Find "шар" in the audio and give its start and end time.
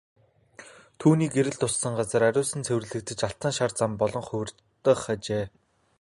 3.57-3.71